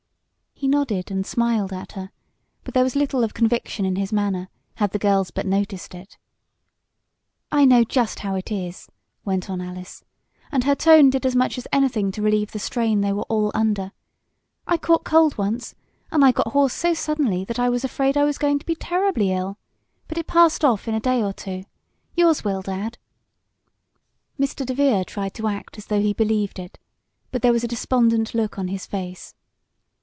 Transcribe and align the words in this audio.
He 0.53 0.67
nodded 0.67 1.09
and 1.09 1.25
smiled 1.25 1.73
at 1.73 1.93
her, 1.93 2.11
but 2.63 2.75
there 2.75 2.83
was 2.83 2.95
little 2.95 3.23
of 3.23 3.33
conviction 3.33 3.83
in 3.83 3.95
his 3.95 4.13
manner, 4.13 4.47
had 4.75 4.91
the 4.91 4.99
girls 4.99 5.31
but 5.31 5.47
noticed 5.47 5.95
it. 5.95 6.19
"I 7.51 7.65
know 7.65 7.83
just 7.83 8.19
how 8.19 8.35
it 8.35 8.51
is," 8.51 8.87
went 9.25 9.49
on 9.49 9.59
Alice, 9.59 10.03
and 10.51 10.63
her 10.65 10.75
tone 10.75 11.09
did 11.09 11.25
as 11.25 11.35
much 11.35 11.57
as 11.57 11.65
anything 11.73 12.11
to 12.11 12.21
relieve 12.21 12.51
the 12.51 12.59
strain 12.59 13.01
they 13.01 13.11
were 13.11 13.23
all 13.23 13.51
under. 13.55 13.91
"I 14.67 14.77
caught 14.77 15.03
cold 15.03 15.35
once, 15.35 15.73
and 16.11 16.23
I 16.23 16.31
got 16.31 16.49
hoarse 16.49 16.73
so 16.75 16.93
suddenly 16.93 17.43
that 17.45 17.57
I 17.57 17.67
was 17.67 17.83
afraid 17.83 18.15
I 18.15 18.23
was 18.23 18.37
going 18.37 18.59
to 18.59 18.65
be 18.65 18.75
terribly 18.75 19.31
ill. 19.31 19.57
But 20.07 20.19
it 20.19 20.27
passed 20.27 20.63
off 20.63 20.87
in 20.87 20.93
a 20.93 20.99
day 20.99 21.23
or 21.23 21.33
two. 21.33 21.63
Yours 22.15 22.43
will, 22.43 22.61
Dad!" 22.61 22.99
Mr. 24.39 24.63
DeVere 24.63 25.05
tried 25.05 25.33
to 25.33 25.47
act 25.47 25.79
as 25.79 25.87
though 25.87 26.01
he 26.01 26.13
believed 26.13 26.59
it, 26.59 26.77
but 27.31 27.41
there 27.41 27.51
was 27.53 27.63
a 27.63 27.67
despondent 27.67 28.35
look 28.35 28.59
on 28.59 28.67
his 28.67 28.85
face. 28.85 29.33